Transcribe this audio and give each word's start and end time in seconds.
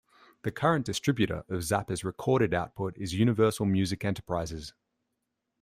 The 0.41 0.49
current 0.51 0.83
distributor 0.87 1.43
of 1.47 1.59
Zappa's 1.61 2.03
recorded 2.03 2.55
output 2.55 2.97
is 2.97 3.13
Universal 3.13 3.67
Music 3.67 4.03
Enterprises. 4.03 4.73